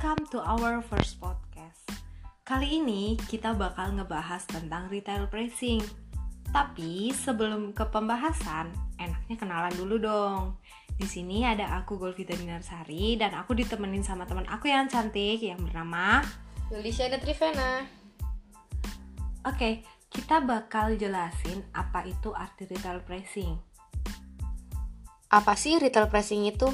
Welcome 0.00 0.32
to 0.32 0.40
our 0.40 0.80
first 0.80 1.20
podcast. 1.20 1.84
Kali 2.48 2.80
ini 2.80 3.20
kita 3.20 3.52
bakal 3.52 4.00
ngebahas 4.00 4.48
tentang 4.48 4.88
retail 4.88 5.28
pricing. 5.28 5.84
Tapi 6.48 7.12
sebelum 7.12 7.76
ke 7.76 7.84
pembahasan, 7.84 8.72
enaknya 8.96 9.36
kenalan 9.36 9.68
dulu 9.76 10.00
dong. 10.00 10.56
Di 10.96 11.04
sini 11.04 11.44
ada 11.44 11.76
aku 11.76 12.00
Golvita 12.00 12.32
Dinarsari 12.32 13.20
dan 13.20 13.36
aku 13.36 13.52
ditemenin 13.52 14.00
sama 14.00 14.24
teman 14.24 14.48
aku 14.48 14.72
yang 14.72 14.88
cantik 14.88 15.36
yang 15.36 15.60
bernama 15.60 16.24
Yulisha 16.72 17.12
dan 17.12 17.20
Trivena. 17.20 17.84
Oke, 19.44 19.84
kita 20.08 20.40
bakal 20.40 20.96
jelasin 20.96 21.60
apa 21.76 22.08
itu 22.08 22.32
arti 22.32 22.64
retail 22.64 23.04
pricing. 23.04 23.52
Apa 25.28 25.52
sih 25.60 25.76
retail 25.76 26.08
pricing 26.08 26.48
itu? 26.48 26.72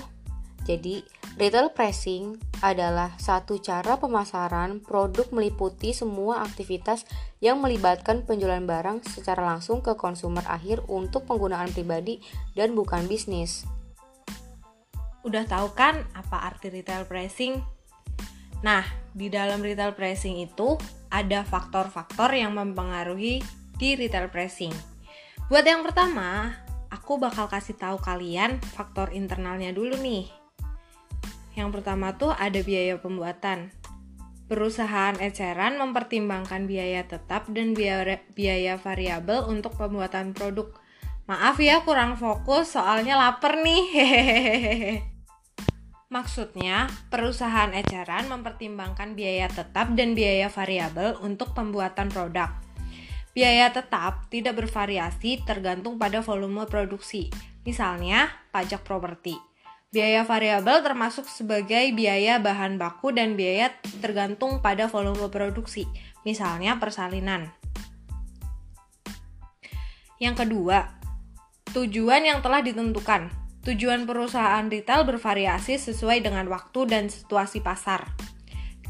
Jadi, 0.63 1.03
retail 1.43 1.75
pricing 1.75 2.46
adalah 2.65 3.13
satu 3.21 3.61
cara 3.61 4.01
pemasaran 4.01 4.81
produk 4.81 5.29
meliputi 5.33 5.93
semua 5.93 6.41
aktivitas 6.45 7.05
yang 7.45 7.61
melibatkan 7.61 8.25
penjualan 8.25 8.63
barang 8.65 9.05
secara 9.05 9.45
langsung 9.45 9.85
ke 9.85 9.93
konsumer 9.99 10.45
akhir 10.49 10.85
untuk 10.89 11.29
penggunaan 11.29 11.69
pribadi 11.73 12.23
dan 12.57 12.73
bukan 12.73 13.05
bisnis. 13.05 13.69
Udah 15.27 15.43
tahu 15.45 15.75
kan 15.75 16.07
apa 16.15 16.49
arti 16.49 16.71
retail 16.71 17.05
pricing? 17.05 17.59
Nah, 18.63 18.87
di 19.13 19.27
dalam 19.29 19.61
retail 19.61 19.93
pricing 19.93 20.41
itu 20.41 20.79
ada 21.11 21.43
faktor-faktor 21.43 22.33
yang 22.33 22.55
mempengaruhi 22.55 23.43
di 23.77 23.89
retail 23.99 24.33
pricing. 24.33 24.73
Buat 25.51 25.67
yang 25.67 25.85
pertama, 25.85 26.57
aku 26.89 27.21
bakal 27.21 27.47
kasih 27.51 27.77
tahu 27.77 28.01
kalian 28.01 28.59
faktor 28.75 29.13
internalnya 29.13 29.75
dulu 29.75 29.99
nih. 30.01 30.46
Yang 31.57 31.81
pertama 31.81 32.15
tuh 32.21 32.37
ada 32.37 32.61
biaya 32.61 33.01
pembuatan. 33.01 33.73
Perusahaan 34.47 35.17
eceran 35.19 35.81
mempertimbangkan 35.81 36.71
biaya 36.71 37.03
tetap 37.03 37.51
dan 37.51 37.75
biaya, 37.75 38.23
biaya 38.37 38.79
variabel 38.79 39.51
untuk 39.51 39.75
pembuatan 39.75 40.37
produk. 40.37 40.71
Maaf 41.27 41.59
ya 41.59 41.83
kurang 41.83 42.15
fokus 42.15 42.79
soalnya 42.79 43.19
lapar 43.19 43.59
nih. 43.59 43.85
Maksudnya, 46.15 46.87
perusahaan 47.11 47.75
eceran 47.75 48.31
mempertimbangkan 48.31 49.19
biaya 49.19 49.51
tetap 49.51 49.91
dan 49.99 50.15
biaya 50.15 50.47
variabel 50.47 51.19
untuk 51.19 51.51
pembuatan 51.51 52.15
produk. 52.15 52.55
Biaya 53.35 53.75
tetap 53.75 54.31
tidak 54.31 54.63
bervariasi 54.63 55.43
tergantung 55.43 55.99
pada 55.99 56.23
volume 56.23 56.71
produksi. 56.71 57.27
Misalnya, 57.67 58.31
pajak 58.55 58.87
properti. 58.87 59.35
Biaya 59.97 60.29
variabel 60.29 60.85
termasuk 60.85 61.25
sebagai 61.25 61.89
biaya 61.97 62.37
bahan 62.37 62.77
baku 62.77 63.17
dan 63.17 63.33
biaya 63.33 63.73
tergantung 64.05 64.61
pada 64.61 64.93
volume 64.93 65.33
produksi, 65.33 65.89
misalnya 66.21 66.77
persalinan. 66.77 67.49
Yang 70.21 70.45
kedua, 70.45 71.01
tujuan 71.73 72.29
yang 72.29 72.45
telah 72.45 72.61
ditentukan. 72.61 73.33
Tujuan 73.65 74.05
perusahaan 74.05 74.69
retail 74.69 75.09
bervariasi 75.09 75.81
sesuai 75.81 76.21
dengan 76.21 76.45
waktu 76.53 76.93
dan 76.93 77.09
situasi 77.09 77.65
pasar. 77.65 78.05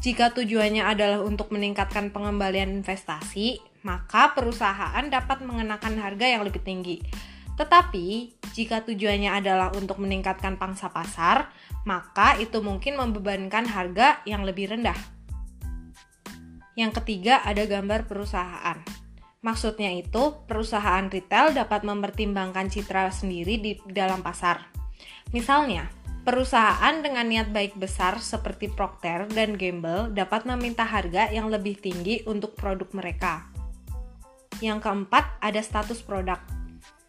Jika 0.03 0.35
tujuannya 0.35 0.83
adalah 0.83 1.23
untuk 1.23 1.55
meningkatkan 1.55 2.11
pengembalian 2.11 2.83
investasi, 2.83 3.63
maka 3.87 4.35
perusahaan 4.35 5.07
dapat 5.07 5.39
mengenakan 5.39 6.03
harga 6.03 6.27
yang 6.27 6.43
lebih 6.43 6.59
tinggi. 6.67 6.99
Tetapi, 7.57 8.37
jika 8.53 8.85
tujuannya 8.85 9.33
adalah 9.33 9.73
untuk 9.73 9.97
meningkatkan 9.97 10.61
pangsa 10.61 10.93
pasar, 10.93 11.49
maka 11.89 12.37
itu 12.37 12.61
mungkin 12.61 13.01
membebankan 13.01 13.65
harga 13.65 14.21
yang 14.29 14.45
lebih 14.45 14.69
rendah. 14.77 14.97
Yang 16.77 17.01
ketiga, 17.01 17.41
ada 17.41 17.65
gambar 17.65 18.05
perusahaan. 18.05 18.77
Maksudnya 19.41 19.89
itu, 19.97 20.45
perusahaan 20.45 21.09
retail 21.09 21.57
dapat 21.57 21.81
mempertimbangkan 21.81 22.69
citra 22.69 23.09
sendiri 23.09 23.57
di 23.57 23.71
dalam 23.89 24.21
pasar. 24.21 24.61
Misalnya, 25.33 25.89
perusahaan 26.21 27.01
dengan 27.01 27.25
niat 27.25 27.49
baik 27.49 27.81
besar 27.81 28.21
seperti 28.21 28.69
Procter 28.69 29.25
dan 29.33 29.57
Gamble 29.57 30.13
dapat 30.13 30.45
meminta 30.45 30.85
harga 30.85 31.33
yang 31.33 31.49
lebih 31.49 31.81
tinggi 31.81 32.21
untuk 32.29 32.53
produk 32.53 32.93
mereka. 32.93 33.49
Yang 34.61 34.85
keempat, 34.85 35.41
ada 35.41 35.61
status 35.61 36.01
produk. 36.05 36.56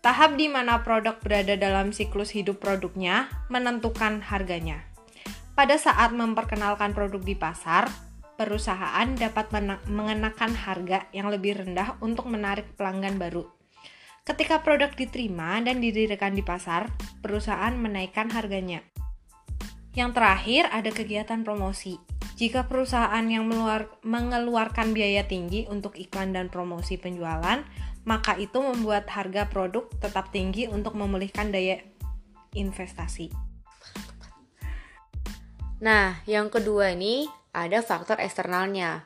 Tahap 0.09 0.41
di 0.41 0.49
mana 0.49 0.81
produk 0.81 1.21
berada 1.21 1.53
dalam 1.53 1.93
siklus 1.93 2.33
hidup 2.33 2.65
produknya 2.65 3.29
menentukan 3.53 4.25
harganya. 4.25 4.81
Pada 5.53 5.77
saat 5.77 6.17
memperkenalkan 6.17 6.97
produk 6.97 7.21
di 7.21 7.37
pasar, 7.37 7.93
perusahaan 8.41 9.05
dapat 9.13 9.53
mengenakan 9.85 10.57
harga 10.57 11.05
yang 11.13 11.29
lebih 11.29 11.61
rendah 11.61 12.01
untuk 12.01 12.25
menarik 12.25 12.73
pelanggan 12.81 13.21
baru. 13.21 13.53
Ketika 14.25 14.65
produk 14.65 14.89
diterima 14.97 15.61
dan 15.61 15.85
didirikan 15.85 16.33
di 16.33 16.41
pasar, 16.41 16.89
perusahaan 17.21 17.77
menaikkan 17.77 18.33
harganya. 18.33 18.81
Yang 19.93 20.17
terakhir 20.17 20.73
ada 20.73 20.89
kegiatan 20.89 21.45
promosi. 21.45 22.01
Jika 22.41 22.65
perusahaan 22.65 23.29
yang 23.29 23.45
mengeluarkan 24.01 24.97
biaya 24.97 25.29
tinggi 25.29 25.69
untuk 25.69 26.01
iklan 26.01 26.33
dan 26.33 26.49
promosi 26.49 26.97
penjualan, 26.97 27.61
maka 28.09 28.41
itu 28.41 28.57
membuat 28.57 29.05
harga 29.13 29.45
produk 29.53 29.85
tetap 30.01 30.33
tinggi 30.33 30.65
untuk 30.65 30.97
memulihkan 30.97 31.53
daya 31.53 31.85
investasi. 32.57 33.29
Nah, 35.85 36.17
yang 36.25 36.49
kedua 36.49 36.97
ini 36.97 37.29
ada 37.53 37.85
faktor 37.85 38.17
eksternalnya. 38.25 39.05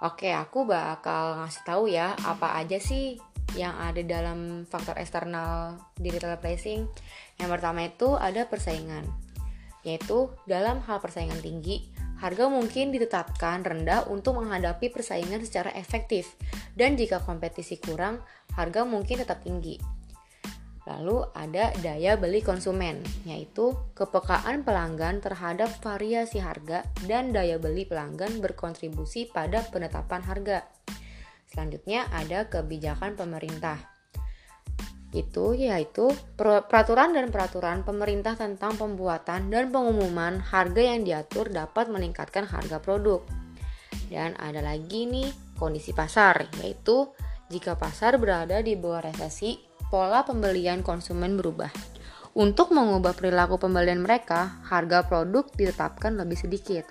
Oke, 0.00 0.32
aku 0.32 0.64
bakal 0.64 1.44
ngasih 1.44 1.62
tahu 1.68 1.84
ya 1.92 2.16
apa 2.24 2.56
aja 2.56 2.80
sih 2.80 3.20
yang 3.52 3.76
ada 3.76 4.00
dalam 4.00 4.64
faktor 4.64 4.96
eksternal 4.96 5.76
di 6.00 6.08
retail 6.08 6.40
pricing. 6.40 6.88
Yang 7.36 7.50
pertama 7.52 7.84
itu 7.84 8.16
ada 8.16 8.48
persaingan. 8.48 9.04
Yaitu 9.84 10.32
dalam 10.48 10.80
hal 10.88 11.04
persaingan 11.04 11.38
tinggi, 11.44 11.84
harga 12.18 12.50
mungkin 12.50 12.90
ditetapkan 12.90 13.62
rendah 13.62 14.10
untuk 14.10 14.42
menghadapi 14.42 14.90
persaingan 14.90 15.42
secara 15.46 15.70
efektif. 15.74 16.34
Dan 16.74 16.98
jika 16.98 17.22
kompetisi 17.22 17.78
kurang, 17.78 18.22
harga 18.54 18.82
mungkin 18.82 19.22
tetap 19.22 19.42
tinggi. 19.42 19.78
Lalu 20.88 21.20
ada 21.36 21.68
daya 21.84 22.16
beli 22.16 22.40
konsumen, 22.40 23.04
yaitu 23.28 23.76
kepekaan 23.92 24.64
pelanggan 24.64 25.20
terhadap 25.20 25.68
variasi 25.84 26.40
harga 26.40 26.80
dan 27.04 27.28
daya 27.28 27.60
beli 27.60 27.84
pelanggan 27.84 28.40
berkontribusi 28.40 29.28
pada 29.28 29.68
penetapan 29.68 30.24
harga. 30.24 30.64
Selanjutnya 31.44 32.08
ada 32.08 32.48
kebijakan 32.48 33.20
pemerintah. 33.20 33.97
Itu 35.08 35.56
yaitu 35.56 36.12
peraturan 36.36 37.16
dan 37.16 37.32
peraturan 37.32 37.80
pemerintah 37.80 38.36
tentang 38.36 38.76
pembuatan 38.76 39.48
dan 39.48 39.72
pengumuman 39.72 40.36
harga 40.44 40.82
yang 40.84 41.00
diatur 41.04 41.48
dapat 41.48 41.88
meningkatkan 41.88 42.44
harga 42.44 42.76
produk. 42.76 43.24
Dan 44.12 44.36
ada 44.36 44.60
lagi 44.60 45.08
nih 45.08 45.28
kondisi 45.56 45.96
pasar, 45.96 46.48
yaitu 46.60 47.08
jika 47.48 47.76
pasar 47.80 48.20
berada 48.20 48.60
di 48.60 48.76
bawah 48.76 49.08
resesi 49.08 49.56
pola 49.88 50.24
pembelian 50.24 50.84
konsumen 50.84 51.40
berubah. 51.40 51.72
Untuk 52.36 52.70
mengubah 52.76 53.16
perilaku 53.16 53.56
pembelian 53.56 54.04
mereka, 54.04 54.60
harga 54.68 55.02
produk 55.08 55.48
ditetapkan 55.56 56.14
lebih 56.20 56.36
sedikit. 56.36 56.84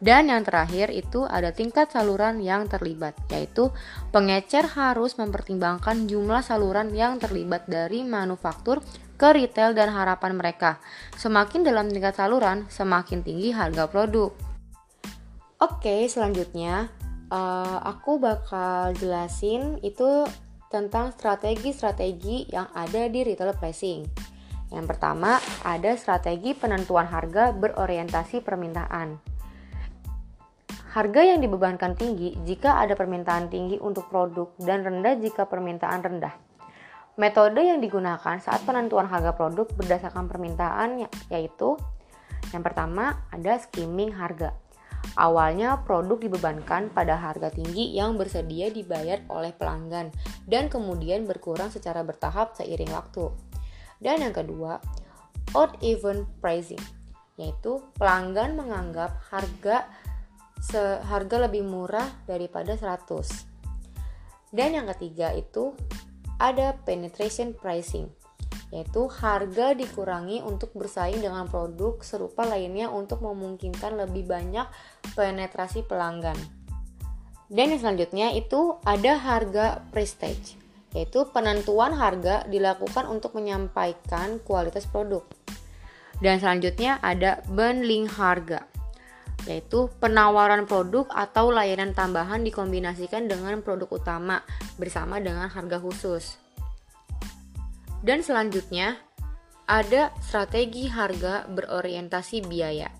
Dan 0.00 0.32
yang 0.32 0.40
terakhir 0.48 0.88
itu 0.88 1.28
ada 1.28 1.52
tingkat 1.52 1.92
saluran 1.92 2.40
yang 2.40 2.64
terlibat, 2.64 3.12
yaitu 3.28 3.68
pengecer 4.08 4.64
harus 4.64 5.20
mempertimbangkan 5.20 6.08
jumlah 6.08 6.40
saluran 6.40 6.96
yang 6.96 7.20
terlibat 7.20 7.68
dari 7.68 8.00
manufaktur 8.00 8.80
ke 9.20 9.28
retail 9.36 9.76
dan 9.76 9.92
harapan 9.92 10.32
mereka. 10.32 10.80
Semakin 11.20 11.60
dalam 11.60 11.92
tingkat 11.92 12.16
saluran, 12.16 12.64
semakin 12.72 13.20
tinggi 13.20 13.52
harga 13.52 13.84
produk. 13.92 14.32
Oke, 15.60 16.08
selanjutnya 16.08 16.88
uh, 17.28 17.84
aku 17.84 18.16
bakal 18.16 18.96
jelasin 18.96 19.76
itu 19.84 20.24
tentang 20.72 21.12
strategi-strategi 21.12 22.48
yang 22.48 22.72
ada 22.72 23.04
di 23.12 23.20
retail 23.20 23.52
pricing. 23.52 24.08
Yang 24.72 24.86
pertama, 24.96 25.36
ada 25.60 25.92
strategi 26.00 26.56
penentuan 26.56 27.04
harga 27.04 27.52
berorientasi 27.52 28.40
permintaan. 28.40 29.29
Harga 30.90 31.22
yang 31.22 31.38
dibebankan 31.38 31.94
tinggi 31.94 32.34
jika 32.42 32.82
ada 32.82 32.98
permintaan 32.98 33.46
tinggi 33.46 33.78
untuk 33.78 34.10
produk 34.10 34.50
dan 34.58 34.82
rendah 34.82 35.22
jika 35.22 35.46
permintaan 35.46 36.02
rendah. 36.02 36.34
Metode 37.14 37.62
yang 37.62 37.78
digunakan 37.78 38.42
saat 38.42 38.66
penentuan 38.66 39.06
harga 39.06 39.30
produk 39.38 39.70
berdasarkan 39.78 40.26
permintaan 40.26 41.06
yaitu 41.30 41.78
yang 42.50 42.66
pertama 42.66 43.22
ada 43.30 43.62
skimming 43.62 44.10
harga. 44.10 44.50
Awalnya 45.14 45.78
produk 45.86 46.18
dibebankan 46.18 46.90
pada 46.90 47.14
harga 47.14 47.54
tinggi 47.54 47.94
yang 47.94 48.18
bersedia 48.18 48.74
dibayar 48.74 49.22
oleh 49.30 49.54
pelanggan 49.54 50.10
dan 50.50 50.66
kemudian 50.66 51.22
berkurang 51.22 51.70
secara 51.70 52.02
bertahap 52.02 52.58
seiring 52.58 52.90
waktu. 52.90 53.30
Dan 54.02 54.26
yang 54.26 54.34
kedua, 54.34 54.82
odd 55.54 55.70
even 55.86 56.26
pricing, 56.42 56.82
yaitu 57.38 57.78
pelanggan 57.94 58.58
menganggap 58.58 59.22
harga 59.30 59.86
seharga 60.60 61.48
lebih 61.48 61.64
murah 61.64 62.06
daripada 62.28 62.76
100. 62.76 64.52
Dan 64.52 64.76
yang 64.76 64.86
ketiga 64.94 65.32
itu 65.32 65.72
ada 66.40 66.76
penetration 66.84 67.52
pricing, 67.52 68.08
yaitu 68.70 69.10
harga 69.10 69.74
dikurangi 69.74 70.40
untuk 70.40 70.72
bersaing 70.78 71.18
dengan 71.18 71.50
produk 71.50 71.98
serupa 72.00 72.46
lainnya 72.46 72.88
untuk 72.88 73.20
memungkinkan 73.20 73.98
lebih 73.98 74.30
banyak 74.30 74.66
penetrasi 75.18 75.82
pelanggan. 75.84 76.38
Dan 77.50 77.74
yang 77.74 77.82
selanjutnya 77.82 78.30
itu 78.30 78.78
ada 78.86 79.18
harga 79.18 79.82
prestige, 79.90 80.54
yaitu 80.94 81.26
penentuan 81.34 81.98
harga 81.98 82.46
dilakukan 82.46 83.10
untuk 83.10 83.34
menyampaikan 83.34 84.38
kualitas 84.46 84.86
produk. 84.86 85.26
Dan 86.22 86.38
selanjutnya 86.38 87.02
ada 87.02 87.42
bundling 87.50 88.06
harga, 88.06 88.69
yaitu 89.48 89.88
penawaran 90.00 90.68
produk 90.68 91.08
atau 91.12 91.48
layanan 91.48 91.96
tambahan 91.96 92.44
dikombinasikan 92.44 93.28
dengan 93.30 93.60
produk 93.64 93.88
utama 93.88 94.44
bersama 94.76 95.20
dengan 95.20 95.48
harga 95.48 95.80
khusus. 95.80 96.36
Dan 98.00 98.24
selanjutnya, 98.24 98.96
ada 99.70 100.10
strategi 100.24 100.90
harga 100.90 101.46
berorientasi 101.46 102.42
biaya. 102.48 102.90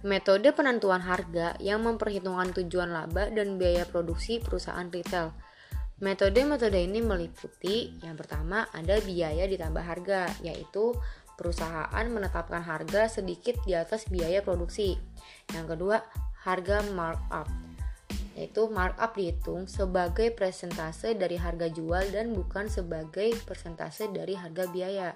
Metode 0.00 0.52
penentuan 0.56 1.04
harga 1.04 1.56
yang 1.60 1.84
memperhitungkan 1.84 2.56
tujuan 2.56 2.90
laba 2.90 3.28
dan 3.30 3.60
biaya 3.60 3.84
produksi 3.84 4.40
perusahaan 4.40 4.88
retail. 4.88 5.32
Metode-metode 6.00 6.80
ini 6.80 7.04
meliputi 7.04 8.00
yang 8.00 8.16
pertama 8.16 8.64
ada 8.72 8.96
biaya 9.04 9.44
ditambah 9.44 9.84
harga, 9.84 10.32
yaitu 10.40 10.96
perusahaan 11.40 12.04
menetapkan 12.12 12.60
harga 12.60 13.08
sedikit 13.08 13.56
di 13.64 13.72
atas 13.72 14.04
biaya 14.12 14.44
produksi. 14.44 15.00
Yang 15.56 15.66
kedua, 15.72 15.96
harga 16.44 16.84
markup 16.92 17.48
yaitu 18.38 18.72
markup 18.72 19.12
dihitung 19.20 19.68
sebagai 19.68 20.32
presentase 20.32 21.12
dari 21.12 21.36
harga 21.36 21.68
jual 21.68 22.08
dan 22.08 22.32
bukan 22.32 22.72
sebagai 22.72 23.36
persentase 23.44 24.08
dari 24.08 24.32
harga 24.32 24.64
biaya. 24.70 25.12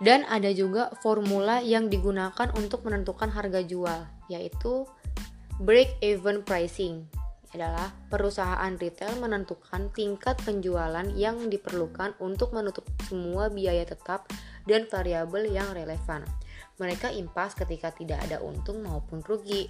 Dan 0.00 0.24
ada 0.24 0.48
juga 0.56 0.88
formula 1.04 1.60
yang 1.60 1.92
digunakan 1.92 2.48
untuk 2.56 2.88
menentukan 2.88 3.28
harga 3.28 3.60
jual, 3.60 4.08
yaitu 4.32 4.88
break 5.60 6.00
even 6.00 6.40
pricing 6.42 7.06
adalah 7.52 7.92
perusahaan 8.08 8.72
retail 8.80 9.20
menentukan 9.20 9.92
tingkat 9.92 10.40
penjualan 10.40 11.04
yang 11.12 11.52
diperlukan 11.52 12.16
untuk 12.18 12.56
menutup 12.56 12.88
semua 13.04 13.52
biaya 13.52 13.84
tetap 13.84 14.24
dan 14.64 14.88
variabel 14.88 15.52
yang 15.52 15.68
relevan. 15.76 16.24
Mereka 16.80 17.12
impas 17.12 17.52
ketika 17.52 17.92
tidak 17.92 18.24
ada 18.24 18.40
untung 18.40 18.80
maupun 18.80 19.20
rugi. 19.20 19.68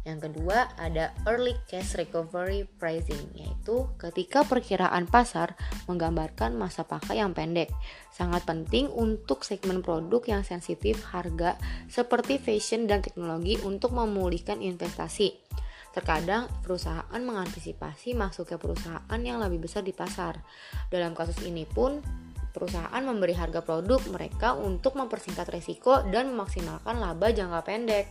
Yang 0.00 0.32
kedua 0.32 0.72
ada 0.80 1.12
early 1.28 1.52
cash 1.68 1.92
recovery 1.92 2.64
pricing 2.80 3.36
yaitu 3.36 3.84
ketika 4.00 4.48
perkiraan 4.48 5.04
pasar 5.04 5.52
menggambarkan 5.92 6.56
masa 6.56 6.88
pakai 6.88 7.20
yang 7.20 7.36
pendek. 7.36 7.68
Sangat 8.08 8.48
penting 8.48 8.88
untuk 8.88 9.44
segmen 9.44 9.84
produk 9.84 10.24
yang 10.24 10.40
sensitif 10.40 11.04
harga 11.12 11.60
seperti 11.92 12.40
fashion 12.40 12.88
dan 12.88 13.04
teknologi 13.04 13.60
untuk 13.60 13.92
memulihkan 13.92 14.64
investasi. 14.64 15.49
Terkadang 15.90 16.46
perusahaan 16.62 17.20
mengantisipasi 17.22 18.14
masuknya 18.14 18.62
perusahaan 18.62 19.20
yang 19.20 19.42
lebih 19.42 19.66
besar 19.66 19.82
di 19.82 19.90
pasar. 19.90 20.38
Dalam 20.86 21.18
kasus 21.18 21.42
ini 21.42 21.66
pun 21.66 21.98
perusahaan 22.54 23.02
memberi 23.02 23.34
harga 23.34 23.62
produk 23.62 23.98
mereka 24.10 24.54
untuk 24.54 24.94
mempersingkat 24.94 25.50
resiko 25.50 26.02
dan 26.10 26.30
memaksimalkan 26.30 26.98
laba 26.98 27.34
jangka 27.34 27.60
pendek. 27.66 28.06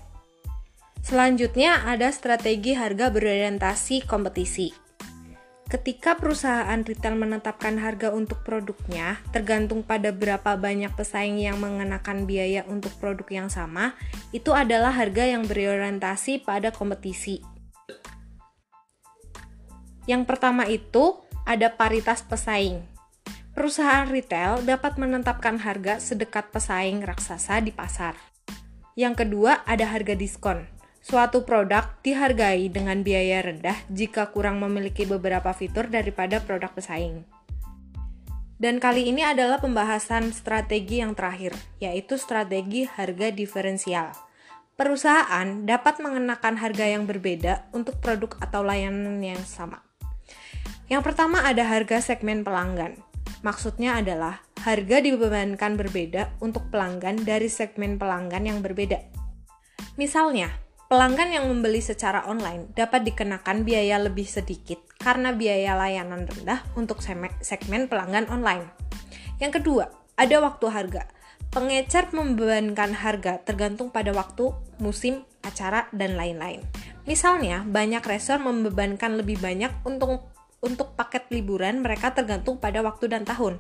Selanjutnya 1.00 1.88
ada 1.88 2.12
strategi 2.12 2.76
harga 2.76 3.08
berorientasi 3.08 4.04
kompetisi. 4.04 4.90
Ketika 5.70 6.18
perusahaan 6.18 6.82
retail 6.82 7.14
menetapkan 7.14 7.78
harga 7.78 8.10
untuk 8.10 8.42
produknya, 8.42 9.22
tergantung 9.30 9.86
pada 9.86 10.10
berapa 10.10 10.58
banyak 10.58 10.90
pesaing 10.98 11.38
yang 11.38 11.62
mengenakan 11.62 12.26
biaya 12.26 12.66
untuk 12.66 12.90
produk 12.98 13.30
yang 13.30 13.50
sama, 13.54 13.94
itu 14.34 14.50
adalah 14.50 14.90
harga 14.90 15.30
yang 15.30 15.46
berorientasi 15.46 16.42
pada 16.42 16.74
kompetisi. 16.74 17.59
Yang 20.10 20.24
pertama 20.26 20.66
itu 20.66 21.22
ada 21.46 21.70
paritas 21.74 22.26
pesaing. 22.26 22.82
Perusahaan 23.54 24.10
retail 24.10 24.62
dapat 24.66 24.98
menetapkan 24.98 25.60
harga 25.62 26.02
sedekat 26.02 26.50
pesaing 26.50 27.06
raksasa 27.06 27.62
di 27.62 27.70
pasar. 27.70 28.18
Yang 28.98 29.26
kedua 29.26 29.66
ada 29.70 29.86
harga 29.90 30.18
diskon. 30.18 30.66
Suatu 31.00 31.48
produk 31.48 31.90
dihargai 32.06 32.70
dengan 32.70 33.02
biaya 33.02 33.42
rendah 33.42 33.76
jika 33.90 34.30
kurang 34.30 34.60
memiliki 34.60 35.08
beberapa 35.08 35.56
fitur 35.56 35.88
daripada 35.88 36.44
produk 36.44 36.70
pesaing. 36.76 37.24
Dan 38.60 38.84
kali 38.84 39.08
ini 39.08 39.24
adalah 39.24 39.64
pembahasan 39.64 40.36
strategi 40.36 41.00
yang 41.00 41.16
terakhir, 41.16 41.56
yaitu 41.80 42.20
strategi 42.20 42.84
harga 42.84 43.32
diferensial. 43.32 44.12
Perusahaan 44.80 45.68
dapat 45.68 46.00
mengenakan 46.00 46.56
harga 46.56 46.88
yang 46.88 47.04
berbeda 47.04 47.68
untuk 47.76 48.00
produk 48.00 48.40
atau 48.40 48.64
layanan 48.64 49.20
yang 49.20 49.44
sama. 49.44 49.84
Yang 50.88 51.12
pertama 51.12 51.44
ada 51.44 51.68
harga 51.68 52.00
segmen 52.00 52.48
pelanggan. 52.48 52.96
Maksudnya 53.44 54.00
adalah 54.00 54.40
harga 54.64 55.04
dibebankan 55.04 55.76
berbeda 55.76 56.40
untuk 56.40 56.72
pelanggan 56.72 57.28
dari 57.28 57.52
segmen 57.52 58.00
pelanggan 58.00 58.48
yang 58.48 58.64
berbeda. 58.64 59.04
Misalnya, 60.00 60.48
pelanggan 60.88 61.36
yang 61.36 61.52
membeli 61.52 61.84
secara 61.84 62.24
online 62.32 62.72
dapat 62.72 63.04
dikenakan 63.04 63.68
biaya 63.68 64.00
lebih 64.00 64.32
sedikit 64.32 64.80
karena 64.96 65.36
biaya 65.36 65.76
layanan 65.76 66.24
rendah 66.24 66.64
untuk 66.80 67.04
segmen 67.44 67.92
pelanggan 67.92 68.32
online. 68.32 68.72
Yang 69.44 69.60
kedua, 69.60 69.92
ada 70.16 70.40
waktu 70.40 70.72
harga. 70.72 71.19
Pengecer 71.50 72.14
membebankan 72.14 72.94
harga 72.94 73.42
tergantung 73.42 73.90
pada 73.90 74.14
waktu, 74.14 74.54
musim, 74.78 75.26
acara, 75.42 75.90
dan 75.90 76.14
lain-lain. 76.14 76.62
Misalnya, 77.10 77.66
banyak 77.66 78.06
resort 78.06 78.46
membebankan 78.46 79.18
lebih 79.18 79.42
banyak 79.42 79.74
untuk 79.82 80.30
untuk 80.62 80.94
paket 80.94 81.26
liburan 81.34 81.82
mereka 81.82 82.14
tergantung 82.14 82.62
pada 82.62 82.86
waktu 82.86 83.10
dan 83.10 83.26
tahun. 83.26 83.58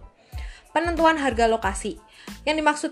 Penentuan 0.69 1.17
harga 1.17 1.50
lokasi. 1.50 1.98
Yang 2.46 2.55
dimaksud 2.62 2.91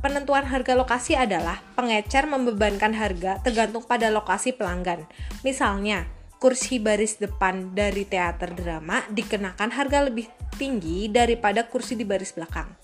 penentuan 0.00 0.48
harga 0.48 0.72
lokasi 0.72 1.20
adalah 1.20 1.60
pengecer 1.76 2.24
membebankan 2.24 2.96
harga 2.96 3.44
tergantung 3.44 3.84
pada 3.84 4.08
lokasi 4.08 4.56
pelanggan. 4.56 5.04
Misalnya, 5.44 6.08
kursi 6.40 6.80
baris 6.80 7.20
depan 7.20 7.76
dari 7.76 8.08
teater 8.08 8.56
drama 8.56 9.04
dikenakan 9.12 9.68
harga 9.68 10.08
lebih 10.08 10.32
tinggi 10.56 11.12
daripada 11.12 11.68
kursi 11.68 11.92
di 11.92 12.08
baris 12.08 12.32
belakang. 12.32 12.79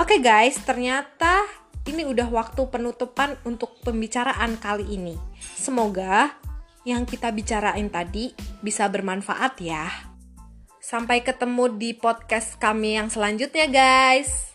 Oke 0.00 0.24
guys, 0.24 0.56
ternyata 0.64 1.44
ini 1.84 2.08
udah 2.08 2.32
waktu 2.32 2.64
penutupan 2.72 3.36
untuk 3.44 3.76
pembicaraan 3.84 4.56
kali 4.56 4.88
ini. 4.96 5.20
Semoga 5.36 6.32
yang 6.88 7.04
kita 7.04 7.28
bicarain 7.28 7.92
tadi 7.92 8.32
bisa 8.64 8.88
bermanfaat 8.88 9.60
ya. 9.60 9.92
Sampai 10.80 11.20
ketemu 11.20 11.76
di 11.76 11.92
podcast 11.92 12.56
kami 12.56 12.96
yang 12.96 13.12
selanjutnya, 13.12 13.68
guys. 13.68 14.51